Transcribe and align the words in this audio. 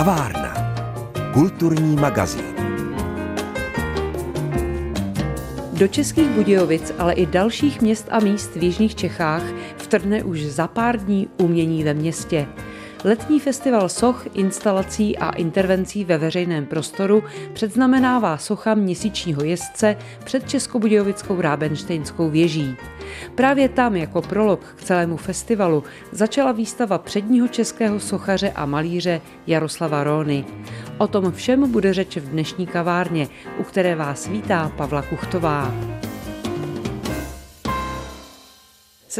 Kavárna. 0.00 0.54
Kulturní 1.32 1.96
magazín. 1.96 2.44
Do 5.72 5.88
Českých 5.88 6.28
Budějovic, 6.28 6.92
ale 6.98 7.12
i 7.12 7.26
dalších 7.26 7.80
měst 7.80 8.06
a 8.10 8.20
míst 8.20 8.56
v 8.56 8.62
Jižních 8.62 8.94
Čechách 8.94 9.42
vtrhne 9.76 10.24
už 10.24 10.42
za 10.42 10.68
pár 10.68 10.98
dní 10.98 11.28
umění 11.36 11.84
ve 11.84 11.94
městě. 11.94 12.46
Letní 13.04 13.40
festival 13.40 13.88
soch, 13.88 14.26
instalací 14.34 15.18
a 15.18 15.30
intervencí 15.30 16.04
ve 16.04 16.18
veřejném 16.18 16.66
prostoru 16.66 17.22
předznamenává 17.52 18.38
socha 18.38 18.74
měsíčního 18.74 19.44
jezdce 19.44 19.96
před 20.24 20.48
Českobudějovickou 20.48 21.40
Rábenštejnskou 21.40 22.30
věží. 22.30 22.76
Právě 23.34 23.68
tam 23.68 23.96
jako 23.96 24.22
prolog 24.22 24.60
k 24.76 24.82
celému 24.82 25.16
festivalu 25.16 25.84
začala 26.12 26.52
výstava 26.52 26.98
předního 26.98 27.48
českého 27.48 28.00
sochaře 28.00 28.50
a 28.50 28.66
malíře 28.66 29.20
Jaroslava 29.46 30.04
Róny. 30.04 30.44
O 30.98 31.06
tom 31.06 31.32
všem 31.32 31.72
bude 31.72 31.94
řeč 31.94 32.16
v 32.16 32.28
dnešní 32.28 32.66
kavárně, 32.66 33.28
u 33.58 33.62
které 33.62 33.94
vás 33.94 34.26
vítá 34.26 34.72
Pavla 34.76 35.02
Kuchtová. 35.02 35.74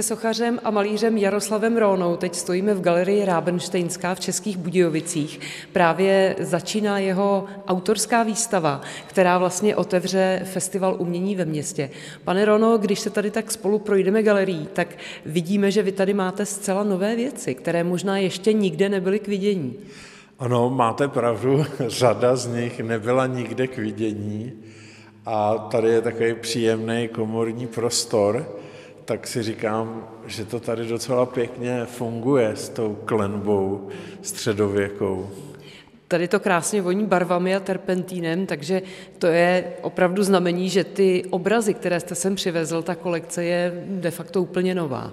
Se 0.00 0.04
sochařem 0.04 0.60
a 0.64 0.70
malířem 0.70 1.18
Jaroslavem 1.18 1.77
Rónou 1.77 2.16
teď 2.16 2.34
stojíme 2.34 2.74
v 2.74 2.80
galerii 2.80 3.24
Rábenštejnská 3.24 4.14
v 4.14 4.20
Českých 4.20 4.56
Budějovicích. 4.56 5.41
Právě 5.72 6.36
začíná 6.38 6.98
jeho 6.98 7.45
autorská 7.66 8.22
výstava, 8.22 8.80
která 9.06 9.38
vlastně 9.38 9.77
otevře 9.77 10.42
Festival 10.44 10.96
umění 10.98 11.36
ve 11.36 11.44
městě. 11.44 11.91
Pane 12.24 12.44
Róno, 12.44 12.78
když 12.78 13.00
se 13.00 13.10
tady 13.10 13.30
tak 13.30 13.50
spolu 13.50 13.78
projdeme 13.78 14.22
galerií, 14.22 14.68
tak 14.72 14.88
vidíme, 15.27 15.70
že 15.70 15.82
vy 15.82 15.92
tady 15.92 16.14
máte 16.14 16.46
zcela 16.46 16.84
nové 16.84 17.16
věci, 17.16 17.55
které 17.55 17.84
možná 17.84 18.19
ještě 18.19 18.53
nikde 18.53 18.88
nebyly 18.88 19.19
k 19.19 19.28
vidění. 19.28 19.75
Ano, 20.38 20.70
máte 20.70 21.08
pravdu, 21.08 21.66
řada 21.86 22.36
z 22.36 22.47
nich 22.47 22.80
nebyla 22.80 23.27
nikde 23.27 23.66
k 23.66 23.77
vidění 23.77 24.53
a 25.27 25.58
tady 25.58 25.88
je 25.88 26.00
takový 26.00 26.34
příjemný 26.34 27.08
komorní 27.08 27.66
prostor, 27.66 28.60
tak 29.11 29.27
si 29.27 29.42
říkám, 29.42 30.08
že 30.27 30.44
to 30.44 30.61
tady 30.61 30.86
docela 30.86 31.27
pěkně 31.27 31.84
funguje 31.84 32.50
s 32.55 32.69
tou 32.69 32.98
klenbou 33.05 33.89
středověkou. 34.22 35.30
Tady 36.08 36.28
to 36.28 36.41
krásně 36.41 36.83
voní 36.83 37.06
barvami 37.06 37.56
a 37.56 37.61
terpentínem, 37.61 38.47
takže 38.47 38.83
to 39.19 39.27
je 39.27 39.72
opravdu 39.83 40.22
znamení, 40.22 40.69
že 40.69 40.84
ty 40.84 41.25
obrazy, 41.31 41.75
které 41.75 42.00
jste 42.00 42.14
sem 42.14 42.34
přivezl, 42.34 42.83
ta 42.83 42.94
kolekce 42.94 43.44
je 43.44 43.84
de 43.86 44.11
facto 44.11 44.42
úplně 44.42 44.75
nová. 44.75 45.12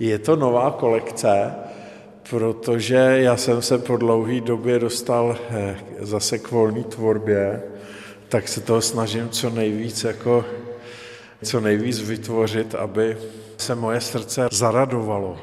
Je 0.00 0.18
to 0.18 0.36
nová 0.36 0.70
kolekce, 0.70 1.54
protože 2.30 2.94
já 2.96 3.36
jsem 3.36 3.62
se 3.62 3.78
po 3.78 3.96
dlouhé 3.96 4.40
době 4.40 4.78
dostal 4.78 5.36
eh, 5.50 5.76
zase 6.00 6.38
k 6.38 6.50
volné 6.50 6.84
tvorbě, 6.84 7.62
tak 8.28 8.48
se 8.48 8.60
toho 8.60 8.80
snažím 8.80 9.28
co 9.28 9.50
nejvíc 9.50 10.04
jako 10.04 10.44
co 11.44 11.60
nejvíc 11.60 12.00
vytvořit, 12.00 12.74
aby 12.74 13.16
se 13.56 13.74
moje 13.74 14.00
srdce 14.00 14.48
zaradovalo. 14.52 15.38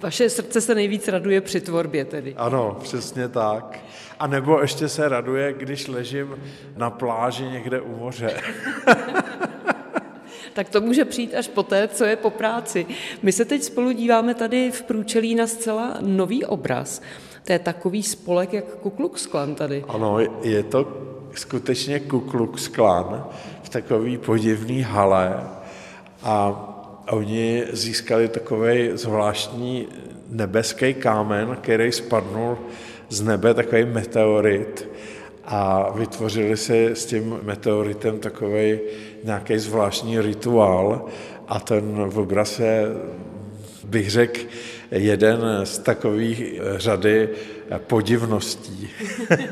Vaše 0.00 0.30
srdce 0.30 0.60
se 0.60 0.74
nejvíc 0.74 1.08
raduje 1.08 1.40
při 1.40 1.60
tvorbě 1.60 2.04
tedy. 2.04 2.34
Ano, 2.36 2.76
přesně 2.82 3.28
tak. 3.28 3.78
A 4.18 4.26
nebo 4.26 4.60
ještě 4.60 4.88
se 4.88 5.08
raduje, 5.08 5.52
když 5.52 5.88
ležím 5.88 6.36
na 6.76 6.90
pláži 6.90 7.44
někde 7.44 7.80
u 7.80 7.96
moře. 7.96 8.40
tak 10.54 10.68
to 10.68 10.80
může 10.80 11.04
přijít 11.04 11.34
až 11.34 11.48
poté, 11.48 11.88
co 11.88 12.04
je 12.04 12.16
po 12.16 12.30
práci. 12.30 12.86
My 13.22 13.32
se 13.32 13.44
teď 13.44 13.62
spolu 13.62 13.92
díváme 13.92 14.34
tady 14.34 14.70
v 14.70 14.82
průčelí 14.82 15.34
na 15.34 15.46
zcela 15.46 15.98
nový 16.00 16.44
obraz. 16.44 17.02
To 17.44 17.52
je 17.52 17.58
takový 17.58 18.02
spolek 18.02 18.52
jak 18.52 18.64
Ku 18.64 18.90
Klux 18.90 19.26
Klan 19.26 19.54
tady. 19.54 19.84
Ano, 19.88 20.18
je 20.42 20.62
to 20.62 21.02
skutečně 21.34 22.00
Ku 22.00 22.20
Klux 22.20 22.68
Klan 22.68 23.24
takový 23.74 24.18
podivný 24.18 24.82
hale 24.82 25.34
a 26.22 26.36
oni 27.10 27.64
získali 27.72 28.28
takový 28.28 28.90
zvláštní 28.94 29.88
nebeský 30.30 30.94
kámen, 30.94 31.58
který 31.60 31.92
spadnul 31.92 32.58
z 33.08 33.20
nebe, 33.20 33.54
takový 33.54 33.84
meteorit 33.84 34.88
a 35.44 35.90
vytvořili 35.90 36.56
si 36.56 36.90
s 36.94 37.06
tím 37.06 37.38
meteoritem 37.42 38.18
takový 38.18 38.78
nějaký 39.24 39.58
zvláštní 39.58 40.20
rituál 40.20 41.06
a 41.48 41.60
ten 41.60 42.10
obraz 42.14 42.58
je, 42.58 42.86
bych 43.84 44.10
řekl, 44.10 44.40
jeden 44.90 45.40
z 45.64 45.78
takových 45.78 46.60
řady 46.76 47.28
podivností. 47.86 48.90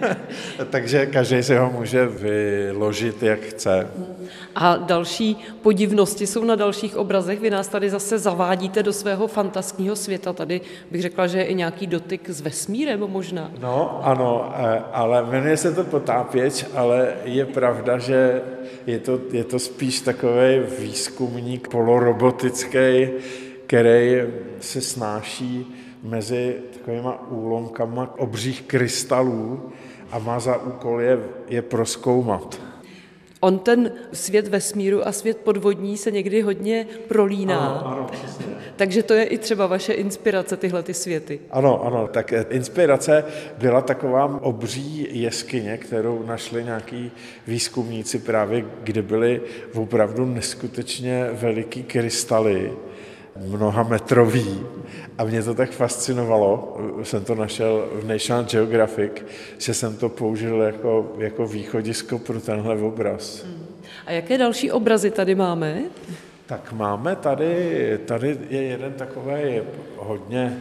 Takže 0.71 1.07
každý 1.07 1.43
se 1.43 1.59
ho 1.59 1.71
může 1.71 2.07
vyložit, 2.07 3.23
jak 3.23 3.41
chce. 3.41 3.89
A 4.55 4.77
další 4.77 5.37
podivnosti 5.63 6.27
jsou 6.27 6.45
na 6.45 6.55
dalších 6.55 6.97
obrazech. 6.97 7.41
Vy 7.41 7.51
nás 7.51 7.69
tady 7.69 7.91
zase 7.91 8.19
zavádíte 8.19 8.83
do 8.83 8.93
svého 8.93 9.27
fantastního 9.27 9.97
světa. 9.97 10.33
Tady 10.33 10.61
bych 10.91 11.03
řekla, 11.03 11.27
že 11.27 11.39
je 11.39 11.45
i 11.45 11.55
nějaký 11.55 11.87
dotyk 11.87 12.31
s 12.31 12.41
vesmírem 12.41 13.01
možná. 13.01 13.51
No, 13.61 14.01
ano, 14.07 14.53
eh, 14.57 14.83
ale 14.93 15.27
jmenuje 15.27 15.57
se 15.57 15.73
to 15.73 15.85
potápěč, 15.85 16.67
ale 16.75 17.15
je 17.25 17.47
pravda, 17.47 17.99
že 17.99 18.43
je 18.87 18.99
to, 18.99 19.21
je 19.33 19.45
to 19.45 19.59
spíš 19.59 20.01
takový 20.01 20.61
výzkumník 20.79 21.69
polorobotický, 21.69 23.09
který 23.67 24.21
se 24.61 24.81
snáší 24.81 25.67
mezi 26.03 26.57
takovýma 26.73 27.29
úlomkama 27.31 28.15
obřích 28.19 28.63
krystalů 28.63 29.73
a 30.11 30.19
má 30.19 30.41
za 30.41 30.57
úkol 30.57 31.01
je, 31.01 31.19
je 31.49 31.63
proskoumat. 31.63 32.61
On 33.41 33.59
ten 33.59 33.93
svět 34.13 34.49
vesmíru 34.49 35.09
a 35.09 35.13
svět 35.13 35.37
podvodní 35.37 35.97
se 35.97 36.11
někdy 36.11 36.41
hodně 36.41 36.87
prolíná. 37.09 37.59
Ano, 37.59 37.87
ano, 37.87 38.07
přesně. 38.13 38.47
Takže 38.77 39.03
to 39.03 39.15
je 39.15 39.25
i 39.25 39.39
třeba 39.39 39.67
vaše 39.67 39.93
inspirace, 39.93 40.57
tyhle 40.57 40.83
ty 40.83 40.95
světy. 40.95 41.41
Ano, 41.51 41.85
ano, 41.85 42.09
tak 42.09 42.33
inspirace 42.51 43.25
byla 43.59 43.81
taková 43.81 44.39
obří 44.43 45.09
jeskyně, 45.11 45.79
kterou 45.79 46.23
našli 46.27 46.65
nějaký 46.65 47.11
výzkumníci 47.47 48.19
právě, 48.19 48.65
kde 48.83 49.03
byly 49.03 49.41
opravdu 49.75 50.27
neskutečně 50.27 51.31
veliký 51.33 51.83
krystaly 51.83 52.73
mnoha 53.37 53.83
metrový 53.83 54.61
a 55.19 55.25
mě 55.25 55.43
to 55.43 55.55
tak 55.55 55.71
fascinovalo, 55.71 56.77
jsem 57.03 57.25
to 57.25 57.35
našel 57.35 57.89
v 57.93 58.07
National 58.07 58.45
Geographic, 58.45 59.13
že 59.59 59.75
jsem 59.75 59.97
to 59.97 60.09
použil 60.09 60.61
jako, 60.61 61.13
jako 61.19 61.47
východisko 61.47 62.19
pro 62.19 62.41
tenhle 62.41 62.77
obraz. 62.77 63.45
A 64.07 64.13
jaké 64.13 64.39
další 64.39 64.73
obrazy 64.73 65.11
tady 65.11 65.35
máme? 65.35 65.83
Tak 66.47 66.73
máme 66.73 67.17
tady, 67.17 67.99
tady 68.05 68.39
je 68.51 68.63
jeden 68.63 68.93
takový 68.93 69.61
hodně 69.97 70.59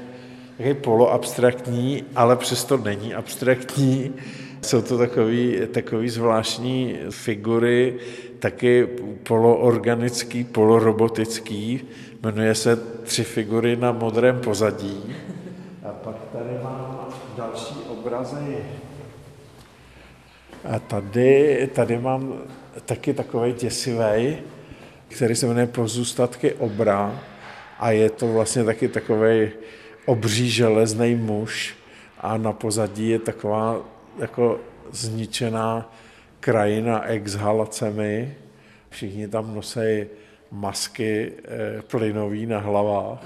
takový 0.57 0.73
poloabstraktní, 0.73 2.03
ale 2.15 2.35
přesto 2.35 2.77
není 2.77 3.13
abstraktní. 3.13 4.13
Jsou 4.61 4.81
to 4.81 4.97
takový, 4.97 5.59
takový 5.71 6.09
zvláštní 6.09 6.97
figury, 7.09 7.95
taky 8.39 8.87
poloorganický, 9.23 10.43
polorobotický, 10.43 11.81
Jmenuje 12.23 12.55
se 12.55 12.75
Tři 12.75 13.23
figury 13.23 13.75
na 13.75 13.91
modrém 13.91 14.39
pozadí. 14.39 15.15
A 15.83 15.89
pak 15.89 16.15
tady 16.33 16.63
mám 16.63 17.07
další 17.37 17.75
obrazy. 17.89 18.57
A 20.73 20.79
tady, 20.79 21.69
tady 21.75 21.97
mám 21.97 22.33
taky 22.85 23.13
takový 23.13 23.53
děsivý, 23.53 24.37
který 25.07 25.35
se 25.35 25.47
jmenuje 25.47 25.67
Pozůstatky 25.67 26.53
obra 26.53 27.19
a 27.79 27.91
je 27.91 28.09
to 28.09 28.33
vlastně 28.33 28.63
taky 28.63 28.87
takový 28.87 29.49
obří 30.05 30.49
železný 30.49 31.15
muž 31.15 31.75
a 32.19 32.37
na 32.37 32.53
pozadí 32.53 33.09
je 33.09 33.19
taková 33.19 33.77
jako 34.17 34.59
zničená 34.91 35.93
krajina 36.39 37.03
exhalacemi. 37.03 38.35
Všichni 38.89 39.27
tam 39.27 39.55
nosí 39.55 40.05
masky 40.51 41.31
e, 41.77 41.81
plynový 41.81 42.45
na 42.45 42.59
hlavách. 42.59 43.19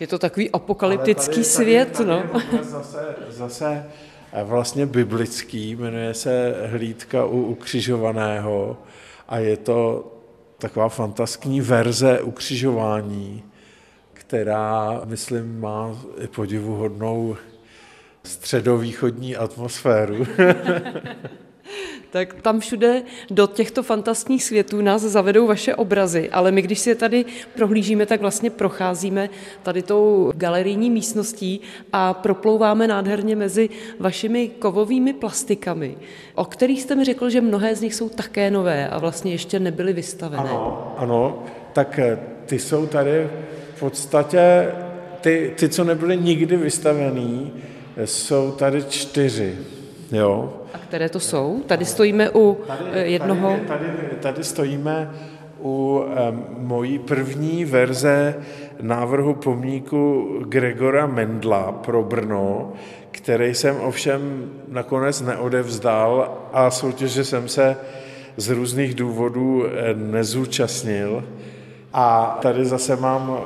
Je 0.00 0.06
to 0.06 0.18
takový 0.18 0.50
apokalyptický 0.50 1.34
tady, 1.34 1.44
svět, 1.44 1.92
tady, 1.92 2.10
tady 2.10 2.28
no. 2.52 2.62
Zase, 2.62 3.16
zase 3.28 3.86
eh, 4.32 4.44
vlastně 4.44 4.86
biblický, 4.86 5.76
jmenuje 5.76 6.14
se 6.14 6.54
Hlídka 6.66 7.24
u 7.24 7.42
ukřižovaného 7.42 8.76
a 9.28 9.38
je 9.38 9.56
to 9.56 10.12
taková 10.58 10.88
fantaskní 10.88 11.60
verze 11.60 12.20
ukřižování, 12.20 13.42
která, 14.12 15.00
myslím, 15.04 15.60
má 15.60 15.98
podivuhodnou 16.34 17.36
středovýchodní 18.24 19.36
atmosféru. 19.36 20.26
tak 22.10 22.34
tam 22.42 22.60
všude 22.60 23.02
do 23.30 23.46
těchto 23.46 23.82
fantastních 23.82 24.44
světů 24.44 24.80
nás 24.80 25.02
zavedou 25.02 25.46
vaše 25.46 25.74
obrazy, 25.74 26.30
ale 26.30 26.52
my, 26.52 26.62
když 26.62 26.78
si 26.78 26.90
je 26.90 26.94
tady 26.94 27.24
prohlížíme, 27.54 28.06
tak 28.06 28.20
vlastně 28.20 28.50
procházíme 28.50 29.30
tady 29.62 29.82
tou 29.82 30.32
galerijní 30.36 30.90
místností 30.90 31.60
a 31.92 32.14
proplouváme 32.14 32.86
nádherně 32.86 33.36
mezi 33.36 33.68
vašimi 33.98 34.48
kovovými 34.48 35.12
plastikami, 35.12 35.96
o 36.34 36.44
kterých 36.44 36.82
jste 36.82 36.94
mi 36.94 37.04
řekl, 37.04 37.30
že 37.30 37.40
mnohé 37.40 37.76
z 37.76 37.80
nich 37.80 37.94
jsou 37.94 38.08
také 38.08 38.50
nové 38.50 38.88
a 38.88 38.98
vlastně 38.98 39.32
ještě 39.32 39.60
nebyly 39.60 39.92
vystavené. 39.92 40.50
Ano, 40.50 40.94
ano, 40.96 41.42
tak 41.72 41.98
eh, 41.98 42.18
ty 42.46 42.58
jsou 42.58 42.86
tady 42.86 43.30
v 43.76 43.80
podstatě, 43.80 44.72
ty, 45.20 45.54
ty 45.58 45.68
co 45.68 45.84
nebyly 45.84 46.16
nikdy 46.16 46.56
vystavený, 46.56 47.52
jsou 48.04 48.50
tady 48.50 48.84
čtyři. 48.84 49.58
Jo. 50.12 50.52
A 50.74 50.78
které 50.78 51.08
to 51.08 51.20
jsou? 51.20 51.62
Tady 51.66 51.84
stojíme 51.84 52.30
u 52.30 52.58
tady, 52.66 52.84
eh, 52.92 53.06
jednoho... 53.06 53.50
Tady, 53.50 53.86
tady, 53.86 54.16
tady 54.20 54.44
stojíme 54.44 55.10
u 55.62 56.04
um, 56.30 56.44
mojí 56.58 56.98
první 56.98 57.64
verze 57.64 58.34
návrhu 58.80 59.34
pomníku 59.34 60.28
Gregora 60.48 61.06
Mendla 61.06 61.72
pro 61.72 62.02
Brno, 62.02 62.72
který 63.10 63.54
jsem 63.54 63.76
ovšem 63.80 64.50
nakonec 64.68 65.20
neodevzdal 65.20 66.38
a 66.52 66.70
soutěže 66.70 67.24
jsem 67.24 67.48
se 67.48 67.76
z 68.36 68.48
různých 68.48 68.94
důvodů 68.94 69.64
eh, 69.66 69.94
nezúčastnil. 69.94 71.24
A 71.92 72.38
tady 72.42 72.64
zase 72.64 72.96
mám 72.96 73.40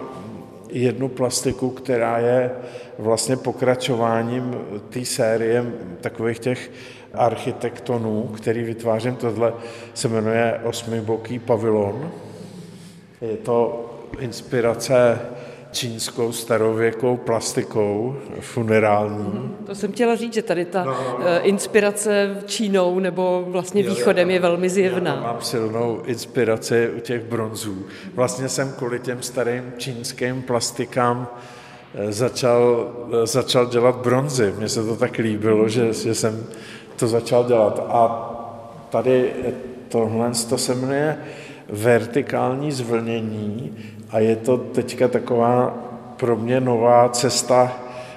jednu 0.75 1.09
plastiku, 1.09 1.71
která 1.71 2.19
je 2.19 2.51
vlastně 2.99 3.37
pokračováním 3.37 4.57
té 4.91 5.05
série 5.05 5.65
takových 6.01 6.39
těch 6.39 6.71
architektonů, 7.15 8.23
který 8.23 8.63
vytvářím. 8.63 9.17
Tohle 9.17 9.53
se 9.95 10.09
jmenuje 10.09 10.61
Osmiboký 10.65 11.39
pavilon. 11.39 12.11
Je 13.21 13.37
to 13.37 13.91
inspirace 14.19 15.19
čínskou 15.75 16.33
starověkou 16.33 17.17
plastikou 17.17 18.17
funerální. 18.41 19.57
To 19.67 19.75
jsem 19.75 19.93
chtěla 19.93 20.17
říct, 20.17 20.35
že 20.35 20.43
tady 20.43 20.65
ta 20.65 20.85
no, 20.85 20.93
no, 20.93 21.19
no. 21.19 21.27
inspirace 21.43 22.37
Čínou 22.47 22.99
nebo 22.99 23.45
vlastně 23.49 23.83
východem 23.83 24.31
je 24.31 24.41
velmi 24.41 24.69
zjevná. 24.69 25.15
Já 25.15 25.21
mám 25.21 25.41
silnou 25.41 26.03
inspiraci 26.07 26.91
u 26.97 27.01
těch 27.01 27.25
bronzů. 27.25 27.87
Vlastně 28.15 28.49
jsem 28.49 28.73
kvůli 28.73 29.01
těm 29.01 29.23
starým 29.23 29.73
čínským 29.77 30.43
plastikám 30.43 31.29
eh, 31.95 32.13
začal, 32.13 32.93
eh, 33.23 33.27
začal 33.27 33.67
dělat 33.67 33.97
bronzy. 33.97 34.55
Mně 34.59 34.69
se 34.69 34.85
to 34.85 34.97
tak 34.97 35.19
líbilo, 35.19 35.69
že, 35.69 35.93
že 35.93 36.15
jsem 36.15 36.47
to 36.97 37.09
začal 37.09 37.45
dělat. 37.45 37.87
A 37.89 38.31
tady 38.91 39.33
tohle 39.89 40.31
to 40.49 40.59
se 40.59 40.75
jmenuje 40.75 41.19
vertikální 41.69 42.73
zvlnění 42.73 43.77
a 44.15 44.19
je 44.19 44.37
to 44.37 44.57
teďka 44.57 45.09
taková 45.09 45.71
pro 46.17 46.37
mě 46.37 46.61
nová 46.61 47.09
cesta, 47.09 47.77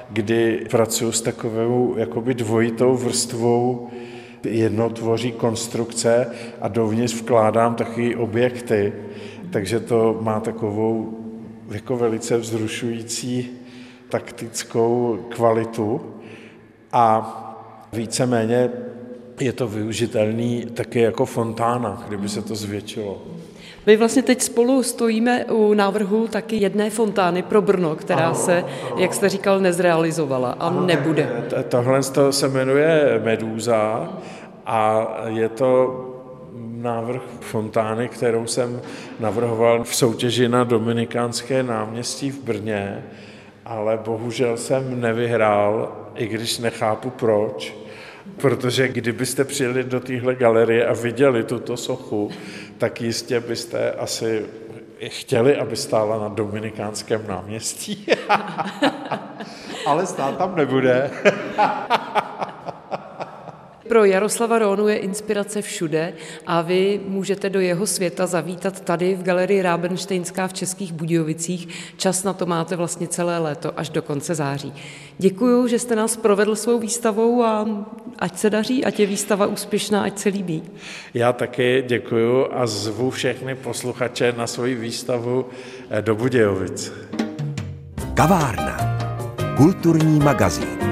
kdy 0.10 0.66
pracuji 0.70 1.12
s 1.12 1.22
takovou 1.22 1.96
jakoby 1.98 2.34
dvojitou 2.34 2.98
vrstvou, 2.98 3.90
jedno 4.44 4.90
tvoří 4.90 5.32
konstrukce 5.32 6.32
a 6.62 6.68
dovnitř 6.68 7.14
vkládám 7.14 7.76
takové 7.76 8.16
objekty, 8.16 8.94
takže 9.52 9.80
to 9.80 10.18
má 10.22 10.40
takovou 10.40 11.18
jako 11.72 11.98
velice 11.98 12.38
vzrušující 12.38 13.50
taktickou 14.10 15.20
kvalitu 15.30 16.02
a 16.92 17.34
víceméně 17.94 18.70
je 19.40 19.54
to 19.54 19.68
využitelný 19.68 20.66
taky 20.74 21.00
jako 21.00 21.26
fontána, 21.26 22.04
kdyby 22.08 22.30
se 22.30 22.42
to 22.42 22.56
zvětšilo. 22.56 23.22
My 23.88 23.98
vlastně 23.98 24.22
teď 24.22 24.42
spolu 24.42 24.84
stojíme 24.84 25.46
u 25.46 25.74
návrhu 25.74 26.28
taky 26.28 26.56
jedné 26.56 26.90
fontány 26.90 27.44
pro 27.44 27.62
Brno, 27.62 27.96
která 27.96 28.34
se, 28.34 28.64
jak 28.98 29.14
jste 29.14 29.30
říkal, 29.30 29.60
nezrealizovala 29.60 30.52
a 30.60 30.70
nebude. 30.70 31.44
Tohle 31.70 32.04
se 32.32 32.48
jmenuje 32.48 33.22
Medúza 33.24 34.10
a 34.66 35.08
je 35.26 35.50
to 35.50 36.04
návrh 36.72 37.22
fontány, 37.40 38.10
kterou 38.10 38.48
jsem 38.48 38.82
navrhoval 39.20 39.84
v 39.84 39.96
soutěži 39.96 40.50
na 40.50 40.64
Dominikánské 40.64 41.64
náměstí 41.64 42.32
v 42.32 42.44
Brně, 42.44 43.04
ale 43.66 44.00
bohužel 44.06 44.58
jsem 44.58 45.02
nevyhrál, 45.02 45.92
i 46.16 46.28
když 46.28 46.60
nechápu 46.60 47.10
proč 47.10 47.87
Protože 48.38 48.88
kdybyste 48.88 49.44
přijeli 49.44 49.84
do 49.84 50.00
téhle 50.00 50.36
galerie 50.36 50.88
a 50.88 50.94
viděli 50.94 51.44
tuto 51.44 51.78
sochu, 51.78 52.32
tak 52.78 53.02
jistě 53.02 53.40
byste 53.40 53.92
asi 53.92 54.46
chtěli, 55.08 55.56
aby 55.56 55.76
stála 55.76 56.20
na 56.20 56.28
Dominikánském 56.28 57.28
náměstí. 57.28 58.08
Ale 59.86 60.06
stát 60.08 60.38
tam 60.38 60.56
nebude. 60.56 61.12
Pro 63.88 64.06
Jaroslava 64.06 64.60
Rónu 64.60 64.88
je 64.88 64.98
inspirace 64.98 65.62
všude 65.62 66.14
a 66.46 66.62
vy 66.62 67.00
můžete 67.08 67.50
do 67.50 67.60
jeho 67.60 67.88
světa 67.88 68.26
zavítat 68.26 68.80
tady 68.80 69.16
v 69.16 69.24
galerii 69.24 69.62
Rábenštejnská 69.62 70.48
v 70.48 70.54
Českých 70.54 70.94
Budějovicích. 70.94 71.68
Čas 71.98 72.24
na 72.24 72.34
to 72.34 72.46
máte 72.46 72.76
vlastně 72.76 73.08
celé 73.08 73.38
léto 73.38 73.80
až 73.80 73.90
do 73.90 74.02
konce 74.02 74.36
září. 74.36 74.74
Děkuji, 75.18 75.68
že 75.68 75.80
jste 75.80 75.96
nás 75.96 76.18
provedl 76.18 76.56
svou 76.56 76.80
výstavou 76.80 77.44
a 77.44 77.66
ať 78.20 78.38
se 78.38 78.50
daří, 78.50 78.86
ať 78.86 79.00
je 79.00 79.06
výstava 79.06 79.46
úspěšná, 79.46 80.04
ať 80.04 80.20
se 80.20 80.30
líbí. 80.30 80.64
Já 81.14 81.34
taky 81.34 81.84
děkuji 81.88 82.48
a 82.52 82.68
zvu 82.68 83.10
všechny 83.10 83.56
posluchače 83.56 84.34
na 84.38 84.48
svoji 84.48 84.76
výstavu 84.76 85.46
eh, 85.90 86.02
do 86.02 86.16
Budějovic. 86.16 86.94
Kavárna. 88.14 88.78
Kulturní 89.58 90.20
magazín. 90.20 90.87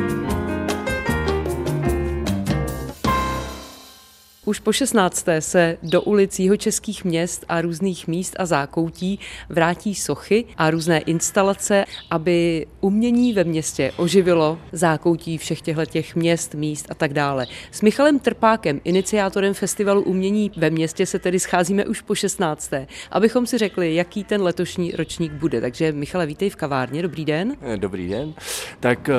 Už 4.55 4.59
po 4.59 4.73
16. 4.73 5.25
se 5.39 5.77
do 5.83 6.01
ulic 6.01 6.41
českých 6.57 7.05
měst 7.05 7.45
a 7.49 7.61
různých 7.61 8.07
míst 8.07 8.35
a 8.39 8.45
zákoutí 8.45 9.19
vrátí 9.49 9.95
sochy 9.95 10.45
a 10.57 10.69
různé 10.71 10.99
instalace, 10.99 11.85
aby 12.09 12.65
umění 12.81 13.33
ve 13.33 13.43
městě 13.43 13.91
oživilo 13.97 14.59
zákoutí 14.71 15.37
všech 15.37 15.61
těchto 15.61 15.85
těch 15.85 16.15
měst, 16.15 16.55
míst 16.55 16.85
a 16.89 16.95
tak 16.95 17.13
dále. 17.13 17.47
S 17.71 17.81
Michalem 17.81 18.19
Trpákem, 18.19 18.81
iniciátorem 18.83 19.53
festivalu 19.53 20.01
umění 20.01 20.51
ve 20.57 20.69
městě, 20.69 21.05
se 21.05 21.19
tedy 21.19 21.39
scházíme 21.39 21.85
už 21.85 22.01
po 22.01 22.15
16. 22.15 22.71
abychom 23.11 23.47
si 23.47 23.57
řekli, 23.57 23.95
jaký 23.95 24.23
ten 24.23 24.41
letošní 24.41 24.91
ročník 24.91 25.31
bude. 25.31 25.61
Takže 25.61 25.91
Michale, 25.91 26.25
vítej 26.25 26.49
v 26.49 26.55
kavárně, 26.55 27.01
dobrý 27.01 27.25
den. 27.25 27.55
Eh, 27.61 27.77
dobrý 27.77 28.09
den. 28.09 28.33
Tak 28.79 29.09
eh, 29.09 29.13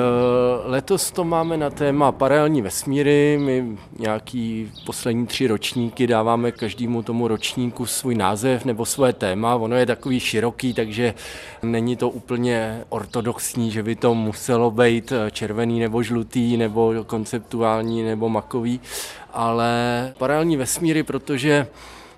letos 0.63 1.11
to 1.11 1.23
máme 1.23 1.57
na 1.57 1.69
téma 1.69 2.11
paralelní 2.11 2.61
vesmíry, 2.61 3.39
my 3.41 3.77
nějaký 3.99 4.71
poslední 4.85 5.26
tři 5.27 5.47
ročníky 5.47 6.07
dáváme 6.07 6.51
každému 6.51 7.03
tomu 7.03 7.27
ročníku 7.27 7.85
svůj 7.85 8.15
název 8.15 8.65
nebo 8.65 8.85
své 8.85 9.13
téma. 9.13 9.55
Ono 9.55 9.75
je 9.75 9.85
takový 9.85 10.19
široký, 10.19 10.73
takže 10.73 11.13
není 11.63 11.95
to 11.95 12.09
úplně 12.09 12.81
ortodoxní, 12.89 13.71
že 13.71 13.83
by 13.83 13.95
to 13.95 14.15
muselo 14.15 14.71
být 14.71 15.13
červený 15.31 15.79
nebo 15.79 16.03
žlutý 16.03 16.57
nebo 16.57 16.93
konceptuální 17.07 18.03
nebo 18.03 18.29
makový, 18.29 18.79
ale 19.33 20.13
paralelní 20.17 20.57
vesmíry, 20.57 21.03
protože 21.03 21.67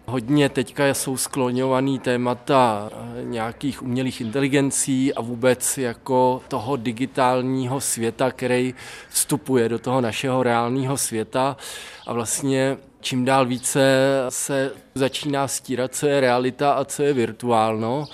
Hodně 0.10 0.50
teďka 0.50 0.88
jsou 0.88 1.18
skloňovaný 1.18 2.00
témata 2.00 2.90
nějakých 3.24 3.84
umělých 3.84 4.22
inteligencí 4.22 5.14
a 5.14 5.22
vůbec 5.22 5.78
jako 5.78 6.42
toho 6.48 6.76
digitálního 6.76 7.82
světa, 7.82 8.32
který 8.32 8.74
vstupuje 9.10 9.70
do 9.70 9.80
toho 9.80 10.02
našeho 10.02 10.44
reálného 10.44 10.98
světa 10.98 11.58
a 12.08 12.14
vlastně 12.14 12.78
čím 13.02 13.26
dál 13.26 13.46
více 13.46 13.82
se 14.30 14.72
začíná 14.96 15.48
stírat, 15.48 15.96
co 15.96 16.08
je 16.08 16.20
realita 16.20 16.72
a 16.72 16.86
co 16.86 17.04
je 17.04 17.14
virtuálno. 17.14 18.06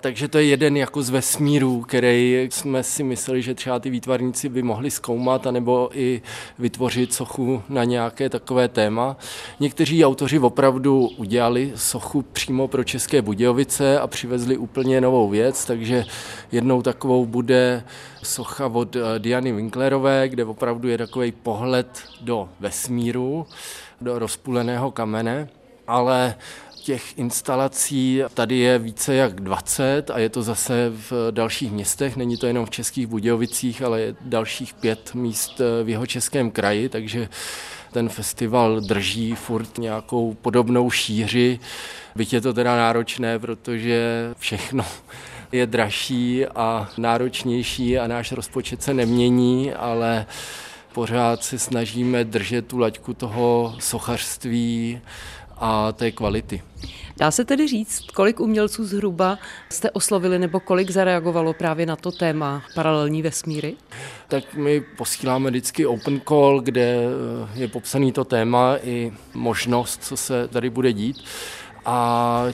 Takže 0.00 0.28
to 0.28 0.38
je 0.38 0.44
jeden 0.44 0.76
jako 0.76 1.02
z 1.02 1.10
vesmírů, 1.10 1.80
který 1.80 2.48
jsme 2.50 2.82
si 2.82 3.02
mysleli, 3.02 3.42
že 3.42 3.54
třeba 3.54 3.78
ty 3.78 3.90
výtvarníci 3.90 4.48
by 4.48 4.62
mohli 4.62 4.90
zkoumat, 4.90 5.46
anebo 5.46 5.90
i 5.92 6.22
vytvořit 6.58 7.14
sochu 7.14 7.62
na 7.68 7.84
nějaké 7.84 8.28
takové 8.28 8.68
téma. 8.68 9.16
Někteří 9.60 10.04
autoři 10.04 10.38
opravdu 10.38 11.08
udělali 11.16 11.72
sochu 11.74 12.22
přímo 12.22 12.68
pro 12.68 12.84
České 12.84 13.22
Budějovice 13.22 14.00
a 14.00 14.06
přivezli 14.06 14.56
úplně 14.56 15.00
novou 15.00 15.28
věc, 15.28 15.64
takže 15.64 16.04
jednou 16.52 16.82
takovou 16.82 17.26
bude 17.26 17.84
socha 18.22 18.66
od 18.66 18.96
Diany 19.18 19.52
Winklerové, 19.52 20.28
kde 20.28 20.44
opravdu 20.44 20.88
je 20.88 20.98
takový 20.98 21.32
pohled 21.32 22.02
do 22.20 22.48
vesmíru 22.60 23.46
do 24.04 24.18
rozpůleného 24.18 24.90
kamene, 24.90 25.48
ale 25.86 26.34
těch 26.84 27.18
instalací 27.18 28.22
tady 28.34 28.56
je 28.56 28.78
více 28.78 29.14
jak 29.14 29.40
20 29.40 30.10
a 30.10 30.18
je 30.18 30.28
to 30.28 30.42
zase 30.42 30.92
v 31.10 31.12
dalších 31.30 31.72
městech. 31.72 32.16
Není 32.16 32.36
to 32.36 32.46
jenom 32.46 32.66
v 32.66 32.70
Českých 32.70 33.06
Budějovicích, 33.06 33.82
ale 33.82 34.00
je 34.00 34.16
dalších 34.20 34.74
pět 34.74 35.14
míst 35.14 35.60
v 35.84 35.88
jeho 35.88 36.06
českém 36.06 36.50
kraji, 36.50 36.88
takže 36.88 37.28
ten 37.92 38.08
festival 38.08 38.80
drží 38.80 39.34
furt 39.34 39.78
nějakou 39.78 40.34
podobnou 40.34 40.90
šíři. 40.90 41.58
Byť 42.16 42.32
je 42.32 42.40
to 42.40 42.52
teda 42.52 42.76
náročné, 42.76 43.38
protože 43.38 44.30
všechno 44.38 44.84
je 45.52 45.66
dražší 45.66 46.46
a 46.46 46.88
náročnější 46.98 47.98
a 47.98 48.06
náš 48.06 48.32
rozpočet 48.32 48.82
se 48.82 48.94
nemění, 48.94 49.72
ale 49.72 50.26
pořád 50.94 51.44
se 51.44 51.58
snažíme 51.58 52.24
držet 52.24 52.66
tu 52.66 52.78
laťku 52.78 53.14
toho 53.14 53.76
sochařství 53.78 55.00
a 55.56 55.92
té 55.92 56.10
kvality. 56.10 56.62
Dá 57.16 57.30
se 57.30 57.44
tedy 57.44 57.68
říct, 57.68 58.10
kolik 58.10 58.40
umělců 58.40 58.84
zhruba 58.84 59.38
jste 59.68 59.90
oslovili 59.90 60.38
nebo 60.38 60.60
kolik 60.60 60.90
zareagovalo 60.90 61.52
právě 61.52 61.86
na 61.86 61.96
to 61.96 62.12
téma 62.12 62.62
paralelní 62.74 63.22
vesmíry? 63.22 63.74
Tak 64.28 64.54
my 64.54 64.80
posíláme 64.80 65.50
vždycky 65.50 65.86
open 65.86 66.20
call, 66.28 66.60
kde 66.60 66.98
je 67.54 67.68
popsaný 67.68 68.12
to 68.12 68.24
téma 68.24 68.76
i 68.82 69.12
možnost, 69.34 70.04
co 70.04 70.16
se 70.16 70.48
tady 70.48 70.70
bude 70.70 70.92
dít. 70.92 71.24
A 71.84 72.44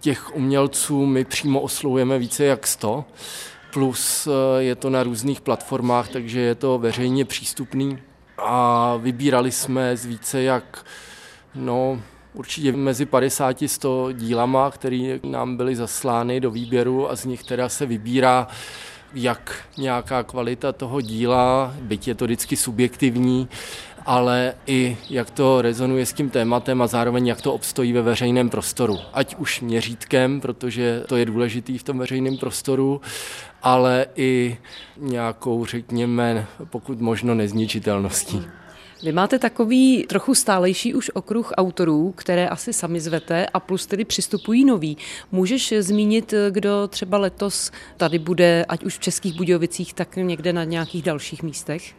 těch 0.00 0.36
umělců 0.36 1.06
my 1.06 1.24
přímo 1.24 1.60
oslovujeme 1.60 2.18
více 2.18 2.44
jak 2.44 2.66
100, 2.66 3.04
plus 3.72 4.26
eh, 4.26 4.62
je 4.62 4.74
to 4.74 4.90
na 4.90 5.02
různých 5.02 5.40
platformách, 5.40 6.08
takže 6.08 6.40
je 6.40 6.54
to 6.54 6.78
veřejně 6.78 7.24
přístupný. 7.24 7.98
A 8.38 8.96
vybírali 8.96 9.52
jsme 9.52 9.96
z 9.96 10.04
více 10.04 10.42
jak 10.42 10.86
no, 11.54 12.00
určitě 12.34 12.72
mezi 12.72 13.06
50 13.06 13.56
100 13.66 14.12
dílama, 14.12 14.70
které 14.70 15.18
nám 15.22 15.56
byly 15.56 15.76
zaslány 15.76 16.40
do 16.40 16.50
výběru 16.50 17.10
a 17.10 17.16
z 17.16 17.24
nich 17.24 17.44
teda 17.44 17.68
se 17.68 17.86
vybírá 17.86 18.46
jak 19.14 19.64
nějaká 19.76 20.22
kvalita 20.22 20.72
toho 20.72 21.00
díla, 21.00 21.74
byť 21.80 22.08
je 22.08 22.14
to 22.14 22.24
vždycky 22.24 22.56
subjektivní, 22.56 23.48
ale 24.06 24.54
i 24.66 24.96
jak 25.10 25.30
to 25.30 25.62
rezonuje 25.62 26.06
s 26.06 26.12
tím 26.12 26.30
tématem 26.30 26.82
a 26.82 26.86
zároveň 26.86 27.26
jak 27.26 27.40
to 27.42 27.54
obstojí 27.54 27.92
ve 27.92 28.02
veřejném 28.02 28.50
prostoru. 28.50 28.98
Ať 29.12 29.36
už 29.36 29.60
měřítkem, 29.60 30.40
protože 30.40 31.02
to 31.06 31.16
je 31.16 31.24
důležitý 31.24 31.78
v 31.78 31.82
tom 31.82 31.98
veřejném 31.98 32.36
prostoru, 32.36 33.00
ale 33.62 34.06
i 34.16 34.58
nějakou, 34.96 35.64
řekněme, 35.64 36.46
pokud 36.64 37.00
možno 37.00 37.34
nezničitelností. 37.34 38.42
Vy 39.02 39.12
máte 39.12 39.38
takový 39.38 40.06
trochu 40.08 40.34
stálejší 40.34 40.94
už 40.94 41.10
okruh 41.14 41.52
autorů, 41.56 42.12
které 42.16 42.48
asi 42.48 42.72
sami 42.72 43.00
zvete 43.00 43.46
a 43.46 43.60
plus 43.60 43.86
tedy 43.86 44.04
přistupují 44.04 44.64
noví. 44.64 44.96
Můžeš 45.32 45.74
zmínit, 45.78 46.34
kdo 46.50 46.88
třeba 46.88 47.18
letos 47.18 47.70
tady 47.96 48.18
bude, 48.18 48.64
ať 48.68 48.84
už 48.84 48.98
v 48.98 49.00
Českých 49.00 49.34
Budějovicích, 49.36 49.94
tak 49.94 50.16
někde 50.16 50.52
na 50.52 50.64
nějakých 50.64 51.02
dalších 51.02 51.42
místech? 51.42 51.94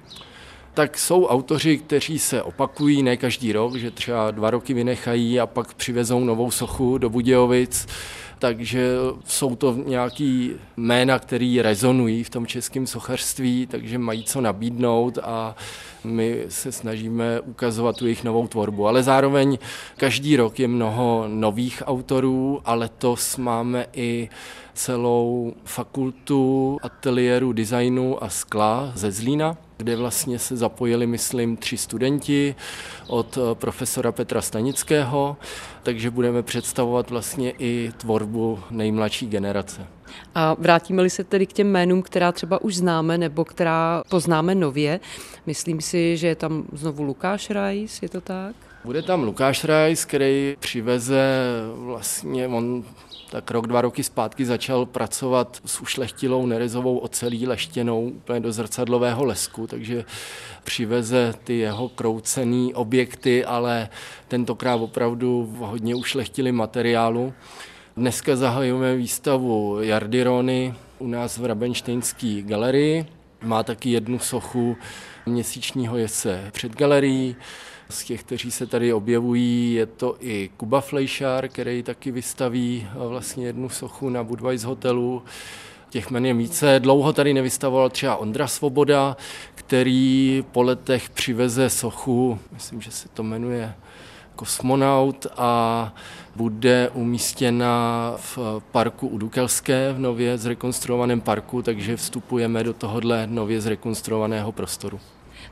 Tak 0.74 0.98
jsou 0.98 1.26
autoři, 1.26 1.78
kteří 1.78 2.20
se 2.20 2.44
opakují 2.44 3.04
ne 3.04 3.18
každý 3.18 3.54
rok, 3.54 3.76
že 3.76 3.92
třeba 3.92 4.32
dva 4.32 4.50
roky 4.50 4.74
vynechají 4.74 5.40
a 5.40 5.48
pak 5.48 5.74
přivezou 5.74 6.20
novou 6.20 6.52
sochu 6.52 6.98
do 6.98 7.10
Budějovic 7.10 7.88
takže 8.42 8.88
jsou 9.26 9.56
to 9.56 9.76
nějaký 9.86 10.52
jména, 10.78 11.20
které 11.20 11.58
rezonují 11.62 12.24
v 12.24 12.30
tom 12.30 12.48
českém 12.48 12.88
sochařství, 12.88 13.68
takže 13.68 13.98
mají 13.98 14.24
co 14.24 14.42
nabídnout 14.42 15.18
a 15.24 15.56
my 16.04 16.46
se 16.50 16.72
snažíme 16.72 17.40
ukazovat 17.42 17.98
tu 17.98 18.06
jejich 18.06 18.24
novou 18.24 18.48
tvorbu. 18.48 18.88
Ale 18.88 19.04
zároveň 19.04 19.58
každý 19.98 20.36
rok 20.36 20.60
je 20.60 20.68
mnoho 20.68 21.26
nových 21.28 21.84
autorů 21.86 22.62
a 22.66 22.74
letos 22.74 23.38
máme 23.38 23.86
i 23.94 24.30
celou 24.74 25.54
fakultu 25.64 26.78
ateliéru 26.82 27.54
designu 27.54 28.24
a 28.24 28.30
skla 28.30 28.92
ze 28.96 29.12
Zlína, 29.12 29.58
kde 29.82 29.96
vlastně 29.96 30.40
se 30.40 30.58
zapojili, 30.58 31.08
myslím, 31.08 31.58
tři 31.58 31.78
studenti 31.78 32.56
od 33.08 33.38
eh, 33.38 33.56
profesora 33.56 34.12
Petra 34.12 34.42
Stanického, 34.42 35.38
takže 35.84 36.12
budeme 36.12 36.44
představovat 36.44 37.10
vlastně 37.10 37.54
i 37.60 37.92
tvorbu 37.98 38.60
nejmladší 38.72 39.28
generace. 39.28 39.88
A 40.36 40.54
vrátíme-li 40.54 41.10
se 41.10 41.24
tedy 41.24 41.48
k 41.48 41.54
těm 41.54 41.68
jménům, 41.68 42.02
která 42.02 42.32
třeba 42.32 42.62
už 42.62 42.76
známe 42.76 43.18
nebo 43.18 43.46
která 43.46 44.04
poznáme 44.10 44.56
nově, 44.56 45.00
myslím 45.46 45.82
si, 45.82 46.18
že 46.18 46.28
je 46.28 46.36
tam 46.36 46.64
znovu 46.74 47.04
Lukáš 47.04 47.50
Rajs, 47.50 48.02
je 48.02 48.10
to 48.10 48.22
tak? 48.22 48.56
Bude 48.86 49.02
tam 49.02 49.24
Lukáš 49.24 49.64
Rajs, 49.64 50.06
který 50.06 50.56
přiveze 50.60 51.36
vlastně, 51.76 52.48
on 52.48 52.84
tak 53.32 53.52
rok, 53.52 53.68
dva 53.68 53.82
roky 53.82 54.04
zpátky 54.04 54.46
začal 54.46 54.86
pracovat 54.86 55.62
s 55.66 55.82
ušlechtilou 55.82 56.46
nerezovou 56.46 56.98
ocelí 56.98 57.48
leštěnou 57.48 58.02
úplně 58.04 58.40
do 58.40 58.52
zrcadlového 58.52 59.26
lesku, 59.26 59.68
takže 59.68 60.06
přiveze 60.64 61.34
ty 61.44 61.58
jeho 61.58 61.90
kroucený 61.90 62.74
objekty, 62.74 63.46
ale 63.46 63.90
tentokrát 64.28 64.76
opravdu 64.76 65.56
hodně 65.60 65.96
ušlechtili 65.96 66.52
materiálu. 66.52 67.34
Dneska 67.98 68.36
zahajujeme 68.36 68.96
výstavu 68.96 69.78
Jardirony 69.82 70.74
u 71.00 71.08
nás 71.08 71.38
v 71.38 71.46
Rabenštejnské 71.46 72.42
galerii. 72.42 73.06
Má 73.44 73.64
taky 73.64 73.90
jednu 73.92 74.20
sochu 74.20 74.78
měsíčního 75.26 75.98
jese 75.98 76.50
před 76.52 76.76
galerií. 76.76 77.36
Z 77.92 78.04
těch, 78.04 78.24
kteří 78.24 78.52
se 78.52 78.68
tady 78.68 78.94
objevují, 78.94 79.74
je 79.74 79.86
to 79.86 80.16
i 80.20 80.50
Kuba 80.58 80.82
Flejšár, 80.82 81.48
který 81.48 81.84
taky 81.84 82.12
vystaví 82.12 82.88
vlastně 82.96 83.46
jednu 83.46 83.70
sochu 83.70 84.10
na 84.10 84.24
Budweiss 84.24 84.64
hotelu. 84.64 85.24
Těch 85.90 86.12
men 86.12 86.26
je 86.26 86.34
více. 86.34 86.80
Dlouho 86.80 87.14
tady 87.14 87.34
nevystavoval 87.34 87.90
třeba 87.90 88.16
Ondra 88.16 88.48
Svoboda, 88.48 89.18
který 89.56 90.44
po 90.52 90.62
letech 90.62 91.10
přiveze 91.10 91.70
sochu, 91.70 92.40
myslím, 92.52 92.82
že 92.82 92.92
se 92.92 93.10
to 93.10 93.24
jmenuje 93.24 93.74
kosmonaut 94.36 95.28
a 95.38 95.94
bude 96.36 96.90
umístěna 96.94 98.14
v 98.18 98.38
parku 98.72 99.08
u 99.08 99.18
Dukelské, 99.18 99.94
v 99.94 100.00
nově 100.00 100.38
zrekonstruovaném 100.38 101.22
parku, 101.22 101.62
takže 101.62 101.98
vstupujeme 101.98 102.64
do 102.64 102.74
tohohle 102.74 103.28
nově 103.28 103.62
zrekonstruovaného 103.62 104.52
prostoru. 104.52 105.00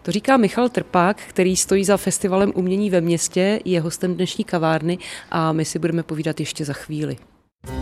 To 0.01 0.11
říká 0.11 0.37
Michal 0.37 0.69
Trpák, 0.69 1.17
který 1.17 1.55
stojí 1.55 1.85
za 1.85 1.97
festivalem 1.97 2.51
umění 2.55 2.89
ve 2.89 3.01
městě, 3.01 3.59
je 3.65 3.81
hostem 3.81 4.15
dnešní 4.15 4.43
kavárny 4.43 4.97
a 5.31 5.51
my 5.51 5.65
si 5.65 5.79
budeme 5.79 6.03
povídat 6.03 6.39
ještě 6.39 6.65
za 6.65 6.73
chvíli. 6.73 7.17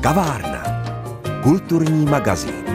Kavárna. 0.02 0.64
Kulturní 1.44 2.06
magazín. 2.06 2.67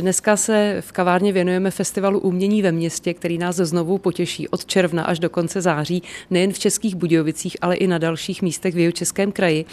Dneska 0.00 0.36
se 0.36 0.76
v 0.80 0.92
kavárně 0.92 1.32
věnujeme 1.32 1.70
festivalu 1.70 2.20
umění 2.20 2.62
ve 2.62 2.72
městě, 2.72 3.14
který 3.14 3.38
nás 3.38 3.56
znovu 3.56 3.98
potěší 3.98 4.48
od 4.48 4.66
června 4.66 5.04
až 5.04 5.18
do 5.18 5.30
konce 5.30 5.60
září, 5.60 6.02
nejen 6.30 6.52
v 6.52 6.58
Českých 6.58 6.94
Budějovicích, 6.94 7.56
ale 7.60 7.76
i 7.76 7.86
na 7.86 7.98
dalších 7.98 8.42
místech 8.42 8.74
v 8.74 8.92
Českém 8.92 9.32
kraji. 9.32 9.64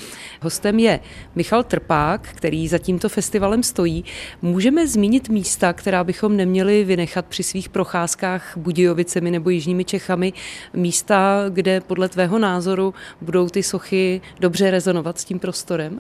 Hostem 0.42 0.80
je 0.80 1.00
Michal 1.36 1.64
Trpák, 1.64 2.30
který 2.36 2.68
za 2.68 2.78
tímto 2.78 3.10
festivalem 3.10 3.64
stojí. 3.64 4.06
Můžeme 4.42 4.88
zmínit 4.88 5.30
místa, 5.30 5.74
která 5.74 6.04
bychom 6.04 6.38
neměli 6.38 6.84
vynechat 6.84 7.26
při 7.26 7.44
svých 7.44 7.70
procházkách 7.70 8.58
Budějovicemi 8.58 9.32
nebo 9.32 9.50
Jižními 9.50 9.86
Čechami, 9.86 10.34
místa, 10.74 11.46
kde 11.50 11.82
podle 11.82 12.10
tvého 12.10 12.40
názoru 12.40 12.94
budou 13.22 13.50
ty 13.50 13.64
sochy 13.64 14.22
dobře 14.40 14.72
rezonovat 14.72 15.20
s 15.20 15.26
tím 15.26 15.40
prostorem? 15.40 16.00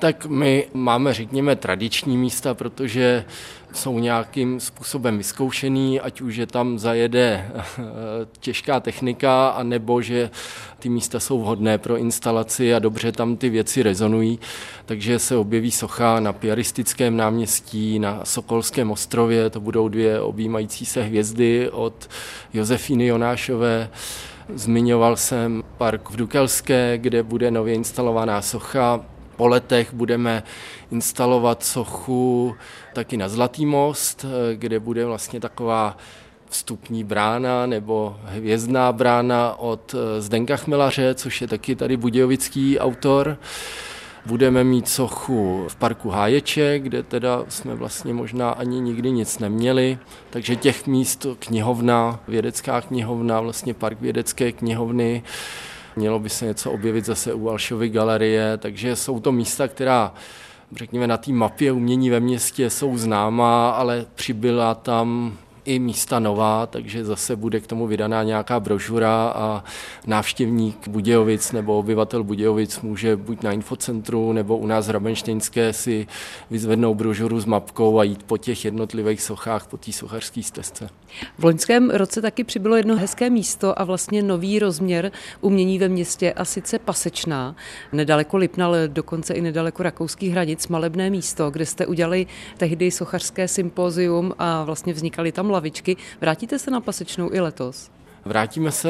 Tak 0.00 0.26
my 0.26 0.68
máme, 0.74 1.14
řekněme, 1.14 1.56
tradiční 1.56 2.16
místa, 2.16 2.54
protože 2.54 3.24
jsou 3.72 3.98
nějakým 3.98 4.60
způsobem 4.60 5.18
vyzkoušený, 5.18 6.00
ať 6.00 6.20
už 6.20 6.36
je 6.36 6.46
tam 6.46 6.78
zajede 6.78 7.50
eh, 7.54 7.82
těžká 8.40 8.80
technika, 8.80 9.48
anebo 9.48 10.02
že 10.02 10.30
ty 10.78 10.88
místa 10.88 11.20
jsou 11.20 11.40
vhodné 11.40 11.78
pro 11.78 11.96
instalaci 11.96 12.74
a 12.74 12.78
dobře 12.78 13.12
tam 13.12 13.36
ty 13.36 13.48
věci 13.48 13.82
rezonují. 13.82 14.38
Takže 14.86 15.18
se 15.18 15.36
objeví 15.36 15.70
socha 15.70 16.20
na 16.20 16.32
Piaristickém 16.32 17.16
náměstí, 17.16 17.98
na 17.98 18.20
Sokolském 18.24 18.90
ostrově, 18.90 19.50
to 19.50 19.60
budou 19.60 19.88
dvě 19.88 20.20
objímající 20.20 20.86
se 20.86 21.02
hvězdy 21.02 21.70
od 21.70 22.08
Josefíny 22.52 23.06
Jonášové. 23.06 23.90
Zmiňoval 24.54 25.16
jsem 25.16 25.62
park 25.78 26.10
v 26.10 26.16
Dukelské, 26.16 26.98
kde 26.98 27.22
bude 27.22 27.50
nově 27.50 27.74
instalovaná 27.74 28.42
socha 28.42 29.00
po 29.40 29.48
letech 29.48 29.94
budeme 29.94 30.42
instalovat 30.90 31.64
sochu 31.64 32.54
taky 32.92 33.16
na 33.16 33.28
Zlatý 33.28 33.66
most, 33.66 34.24
kde 34.54 34.80
bude 34.80 35.06
vlastně 35.06 35.40
taková 35.40 35.96
vstupní 36.48 37.04
brána 37.04 37.66
nebo 37.66 38.16
hvězdná 38.24 38.92
brána 38.92 39.54
od 39.58 39.94
Zdenka 40.18 40.56
Chmelaře, 40.56 41.14
což 41.14 41.40
je 41.40 41.48
taky 41.48 41.76
tady 41.76 41.96
budějovický 41.96 42.78
autor. 42.78 43.38
Budeme 44.26 44.64
mít 44.64 44.88
sochu 44.88 45.64
v 45.68 45.76
parku 45.76 46.10
Háječek, 46.10 46.82
kde 46.82 47.02
teda 47.02 47.44
jsme 47.48 47.74
vlastně 47.74 48.14
možná 48.14 48.50
ani 48.50 48.80
nikdy 48.80 49.10
nic 49.10 49.38
neměli, 49.38 49.98
takže 50.30 50.56
těch 50.56 50.86
míst 50.86 51.26
knihovna, 51.38 52.20
vědecká 52.28 52.80
knihovna, 52.80 53.40
vlastně 53.40 53.74
park 53.74 54.00
vědecké 54.00 54.52
knihovny, 54.52 55.22
mělo 55.96 56.18
by 56.18 56.28
se 56.28 56.44
něco 56.44 56.72
objevit 56.72 57.04
zase 57.04 57.34
u 57.34 57.48
Alšovy 57.48 57.88
galerie, 57.88 58.56
takže 58.56 58.96
jsou 58.96 59.20
to 59.20 59.32
místa, 59.32 59.68
která 59.68 60.14
řekněme 60.76 61.06
na 61.06 61.16
té 61.16 61.32
mapě 61.32 61.72
umění 61.72 62.10
ve 62.10 62.20
městě 62.20 62.70
jsou 62.70 62.98
známá, 62.98 63.70
ale 63.70 64.06
přibyla 64.14 64.74
tam 64.74 65.38
i 65.64 65.78
místa 65.78 66.20
nová, 66.20 66.66
takže 66.66 67.04
zase 67.04 67.36
bude 67.36 67.60
k 67.60 67.66
tomu 67.66 67.86
vydaná 67.86 68.22
nějaká 68.22 68.60
brožura 68.60 69.32
a 69.36 69.64
návštěvník 70.06 70.88
Budějovic 70.88 71.52
nebo 71.52 71.78
obyvatel 71.78 72.24
Budějovic 72.24 72.80
může 72.80 73.16
buď 73.16 73.42
na 73.42 73.52
infocentru 73.52 74.32
nebo 74.32 74.58
u 74.58 74.66
nás 74.66 74.88
Rabenštejnské 74.88 75.72
si 75.72 76.06
vyzvednout 76.50 76.94
brožuru 76.94 77.40
s 77.40 77.44
mapkou 77.44 77.98
a 77.98 78.04
jít 78.04 78.22
po 78.22 78.36
těch 78.36 78.64
jednotlivých 78.64 79.22
sochách, 79.22 79.66
po 79.66 79.76
té 79.76 79.92
sochařské 79.92 80.42
stezce. 80.42 80.88
V 81.38 81.44
loňském 81.44 81.90
roce 81.90 82.22
taky 82.22 82.44
přibylo 82.44 82.76
jedno 82.76 82.96
hezké 82.96 83.30
místo 83.30 83.80
a 83.80 83.84
vlastně 83.84 84.22
nový 84.22 84.58
rozměr 84.58 85.12
umění 85.40 85.78
ve 85.78 85.88
městě 85.88 86.32
a 86.32 86.44
sice 86.44 86.78
Pasečná, 86.78 87.56
nedaleko 87.92 88.36
Lipna, 88.36 88.66
ale 88.66 88.88
dokonce 88.88 89.34
i 89.34 89.40
nedaleko 89.40 89.82
rakouských 89.82 90.32
hranic, 90.32 90.68
malebné 90.68 91.10
místo, 91.10 91.50
kde 91.50 91.66
jste 91.66 91.86
udělali 91.86 92.26
tehdy 92.56 92.90
sochařské 92.90 93.48
sympózium 93.48 94.32
a 94.38 94.64
vlastně 94.64 94.92
vznikaly 94.92 95.32
tam 95.32 95.49
lavičky. 95.50 95.96
Vrátíte 96.20 96.58
se 96.58 96.70
na 96.70 96.80
Pasečnou 96.80 97.32
i 97.32 97.40
letos? 97.40 97.90
Vrátíme 98.24 98.72
se, 98.72 98.88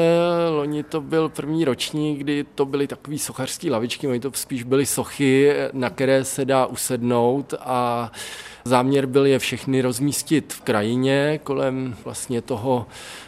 loni 0.49 0.83
to 0.83 1.01
byl 1.01 1.29
první 1.29 1.65
ročník, 1.65 2.19
kdy 2.19 2.45
to 2.55 2.65
byly 2.65 2.87
takové 2.87 3.17
sochařské 3.17 3.71
lavičky, 3.71 4.07
oni 4.07 4.19
to 4.19 4.31
spíš 4.33 4.63
byly 4.63 4.85
sochy, 4.85 5.53
na 5.73 5.89
které 5.89 6.23
se 6.23 6.45
dá 6.45 6.65
usednout 6.65 7.53
a 7.59 8.11
záměr 8.65 9.05
byl 9.05 9.25
je 9.25 9.39
všechny 9.39 9.81
rozmístit 9.81 10.53
v 10.53 10.61
krajině 10.61 11.39
kolem 11.43 11.95
vlastně 12.05 12.41
toho 12.41 12.85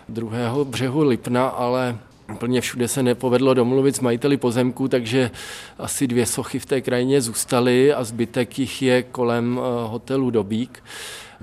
druhého 0.09 0.65
břehu 0.65 1.03
Lipna, 1.03 1.47
ale 1.47 1.97
Úplně 2.31 2.61
všude 2.61 2.87
se 2.87 3.03
nepovedlo 3.03 3.53
domluvit 3.53 3.95
s 3.95 3.99
majiteli 3.99 4.37
pozemku, 4.37 4.87
takže 4.87 5.31
asi 5.77 6.07
dvě 6.07 6.25
sochy 6.25 6.59
v 6.59 6.65
té 6.65 6.81
krajině 6.81 7.21
zůstaly 7.21 7.93
a 7.93 8.03
zbytek 8.03 8.59
jich 8.59 8.81
je 8.81 9.03
kolem 9.03 9.59
eh, 9.59 9.87
hotelu 9.87 10.29
Dobík 10.29 10.83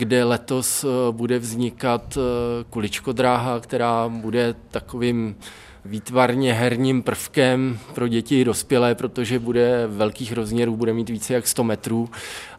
kde 0.00 0.24
letos 0.24 0.84
eh, 0.84 1.12
bude 1.12 1.38
vznikat 1.38 2.16
eh, 2.16 2.20
kuličkodráha, 2.70 3.60
která 3.60 4.08
bude 4.08 4.54
takovým 4.70 5.36
výtvarně 5.84 6.54
herním 6.54 7.02
prvkem 7.02 7.78
pro 7.94 8.08
děti 8.08 8.40
i 8.40 8.44
dospělé, 8.44 8.94
protože 8.94 9.38
bude 9.38 9.86
velkých 9.86 10.32
rozměrů, 10.32 10.76
bude 10.76 10.92
mít 10.92 11.08
více 11.08 11.34
jak 11.34 11.46
100 11.46 11.64
metrů 11.64 12.10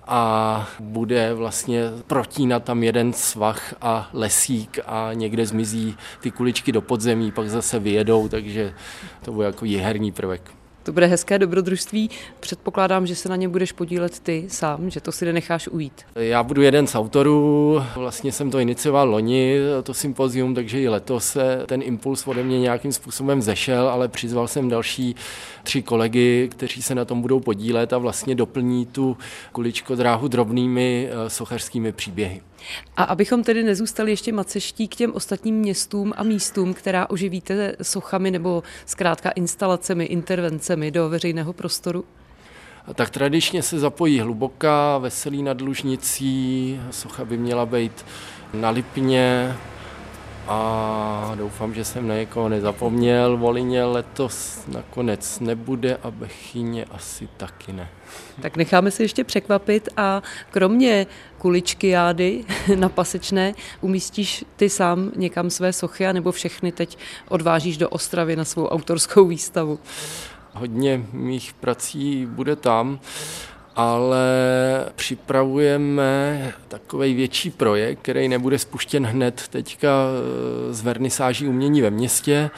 a 0.08 0.68
bude 0.80 1.34
vlastně 1.34 1.84
protínat 2.08 2.64
tam 2.64 2.84
jeden 2.84 3.14
svah 3.14 3.74
a 3.82 4.10
lesík 4.14 4.80
a 4.86 5.10
někde 5.14 5.46
zmizí 5.46 5.96
ty 6.20 6.32
kuličky 6.32 6.72
do 6.72 6.82
podzemí, 6.82 7.32
pak 7.32 7.50
zase 7.50 7.80
vyjedou, 7.80 8.28
takže 8.28 8.74
to 9.22 9.32
bude 9.32 9.46
jako 9.48 9.66
herní 9.66 10.12
prvek. 10.12 10.61
To 10.84 10.92
bude 10.94 11.06
hezké 11.06 11.40
dobrodružství. 11.40 12.10
Předpokládám, 12.40 13.08
že 13.08 13.16
se 13.16 13.30
na 13.30 13.36
ně 13.36 13.50
budeš 13.50 13.72
podílet 13.72 14.20
ty 14.20 14.46
sám, 14.48 14.90
že 14.90 15.02
to 15.02 15.12
si 15.12 15.26
nenecháš 15.26 15.68
ujít. 15.68 15.94
Já 16.16 16.44
budu 16.44 16.62
jeden 16.62 16.88
z 16.88 16.96
autorů, 16.96 17.84
vlastně 17.96 18.32
jsem 18.32 18.52
to 18.52 18.60
inicioval 18.60 19.10
loni, 19.10 19.58
to 19.84 19.94
sympozium, 19.94 20.56
takže 20.56 20.82
i 20.82 20.88
letos 20.88 21.28
se 21.28 21.64
ten 21.66 21.82
impuls 21.84 22.28
ode 22.28 22.44
mě 22.44 22.60
nějakým 22.60 22.94
způsobem 22.94 23.42
zešel, 23.42 23.90
ale 23.90 24.08
přizval 24.08 24.48
jsem 24.48 24.70
další 24.70 25.16
tři 25.64 25.82
kolegy, 25.82 26.50
kteří 26.52 26.82
se 26.82 26.96
na 26.96 27.06
tom 27.06 27.22
budou 27.22 27.40
podílet 27.40 27.94
a 27.94 27.98
vlastně 27.98 28.36
doplní 28.36 28.86
tu 28.86 29.18
kuličko 29.52 29.96
dráhu 29.96 30.28
drobnými 30.28 31.10
eh, 31.12 31.30
sochařskými 31.30 31.92
příběhy. 31.92 32.42
A 32.98 33.04
abychom 33.04 33.44
tedy 33.44 33.64
nezůstali 33.64 34.12
ještě 34.12 34.32
maceští 34.32 34.88
k 34.88 34.96
těm 34.96 35.14
ostatním 35.14 35.56
městům 35.56 36.14
a 36.16 36.24
místům, 36.24 36.74
která 36.74 37.10
oživíte 37.10 37.76
sochami 37.82 38.32
nebo 38.32 38.64
zkrátka 38.86 39.30
instalacemi, 39.30 40.06
intervencemi 40.72 40.92
do 40.92 41.10
veřejného 41.10 41.54
prostoru? 41.54 42.06
Tak 42.96 43.10
tradičně 43.10 43.64
se 43.64 43.80
zapojí 43.80 44.20
hluboká, 44.20 44.98
veselý 44.98 45.44
nad 45.44 45.62
Lužnicí, 45.62 46.80
socha 46.92 47.26
by 47.26 47.38
měla 47.38 47.66
být 47.66 48.06
na 48.54 48.70
Lipně, 48.70 49.56
a 50.48 51.34
doufám, 51.36 51.74
že 51.74 51.86
jsem 51.86 52.08
na 52.08 52.16
někoho 52.16 52.50
nezapomněl. 52.50 53.38
Volině 53.38 53.84
letos 53.84 54.66
nakonec 54.68 55.40
nebude 55.40 55.98
a 56.04 56.12
Bechyně 56.12 56.86
asi 56.86 57.30
taky 57.38 57.74
ne. 57.74 57.90
Tak 58.42 58.58
necháme 58.58 58.92
se 58.92 59.04
ještě 59.04 59.24
překvapit 59.24 59.90
a 59.98 60.22
kromě 60.52 61.08
kuličky 61.38 61.88
jády 61.88 62.46
na 62.76 62.90
pasečné 62.90 63.54
umístíš 63.82 64.46
ty 64.56 64.70
sám 64.70 65.12
někam 65.16 65.50
své 65.50 65.74
sochy 65.74 66.14
nebo 66.14 66.32
všechny 66.32 66.72
teď 66.72 66.98
odvážíš 67.30 67.78
do 67.78 67.90
Ostravy 67.90 68.36
na 68.36 68.46
svou 68.46 68.68
autorskou 68.68 69.26
výstavu? 69.26 69.80
Hodně 70.54 71.06
mých 71.14 71.54
prací 71.54 72.26
bude 72.26 72.56
tam 72.56 73.00
ale 73.76 74.26
připravujeme 74.96 76.54
takový 76.68 77.14
větší 77.14 77.50
projekt, 77.50 78.00
který 78.02 78.28
nebude 78.28 78.60
spuštěn 78.60 79.06
hned 79.06 79.48
teďka 79.48 79.90
eh, 79.90 80.74
z 80.74 80.82
vernisáží 80.82 81.48
umění 81.48 81.82
ve 81.82 81.90
městě, 81.90 82.50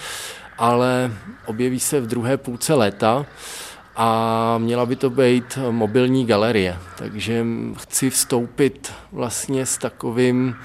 ale 0.57 1.11
objeví 1.45 1.79
se 1.79 2.01
v 2.01 2.07
druhé 2.07 2.37
půlce 2.37 2.73
léta 2.73 3.25
a 3.95 4.57
měla 4.57 4.85
by 4.85 4.95
to 4.95 5.09
být 5.09 5.59
mobilní 5.69 6.25
galerie. 6.25 6.77
Takže 6.97 7.45
chci 7.77 8.09
vstoupit 8.09 8.91
vlastně 9.11 9.65
s 9.65 9.77
takovým 9.77 10.55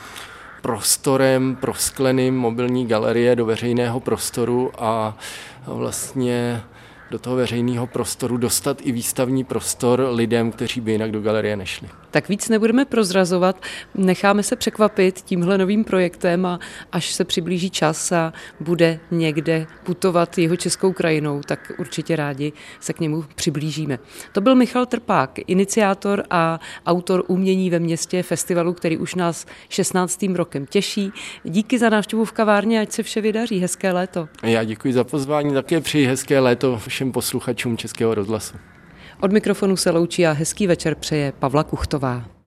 prostorem 0.63 1.57
proskleným 1.57 2.37
mobilní 2.37 2.87
galerie 2.87 3.37
do 3.37 3.47
veřejného 3.47 4.01
prostoru 4.01 4.73
a 4.79 5.17
vlastně 5.67 6.63
do 7.11 7.19
toho 7.19 7.37
veřejného 7.37 7.87
prostoru 7.87 8.37
dostat 8.37 8.79
i 8.83 8.93
výstavní 8.93 9.45
prostor 9.45 10.09
lidem, 10.13 10.53
kteří 10.53 10.81
by 10.81 10.93
jinak 10.93 11.11
do 11.11 11.21
galerie 11.21 11.57
nešli. 11.57 11.89
Tak 12.11 12.29
víc 12.29 12.49
nebudeme 12.49 12.85
prozrazovat, 12.85 13.63
necháme 13.95 14.43
se 14.43 14.57
překvapit 14.57 15.21
tímhle 15.21 15.59
novým 15.59 15.85
projektem 15.85 16.47
a 16.47 16.59
až 16.93 17.13
se 17.13 17.25
přiblíží 17.25 17.71
čas 17.71 18.13
a 18.13 18.33
bude 18.61 19.01
někde 19.11 19.67
putovat 19.85 20.39
jeho 20.39 20.57
českou 20.57 20.93
krajinou, 20.93 21.41
tak 21.47 21.73
určitě 21.79 22.17
rádi 22.17 22.53
se 22.81 22.93
k 22.93 23.01
němu 23.01 23.25
přiblížíme. 23.35 23.99
To 24.33 24.41
byl 24.41 24.55
Michal 24.55 24.87
Trpák, 24.87 25.31
iniciátor 25.47 26.25
a 26.31 26.61
autor 26.87 27.25
umění 27.27 27.71
ve 27.71 27.79
městě 27.79 28.23
festivalu, 28.23 28.73
který 28.73 28.97
už 28.97 29.15
nás 29.15 29.47
16. 29.69 30.23
rokem 30.35 30.67
těší. 30.67 31.13
Díky 31.45 31.79
za 31.79 31.91
návštěvu 31.91 32.25
v 32.25 32.33
kavárně, 32.33 32.81
ať 32.81 32.93
se 32.93 33.03
vše 33.03 33.21
vydaří. 33.21 33.59
Hezké 33.59 33.93
léto. 33.93 34.29
Já 34.43 34.65
děkuji 34.65 34.93
za 34.93 35.05
pozvání, 35.05 35.55
také 35.55 35.81
přeji 35.81 36.07
hezké 36.07 36.41
léto 36.41 36.79
všem 36.99 37.13
posluchačům 37.13 37.77
Českého 37.77 38.15
rozhlasu. 38.15 38.57
Od 39.21 39.33
mikrofonu 39.33 39.77
se 39.77 39.91
loučí 39.91 40.27
a 40.27 40.33
hezký 40.33 40.67
večer 40.67 40.95
přeje 40.95 41.33
Pavla 41.33 41.65
Kuchtová. 41.65 42.38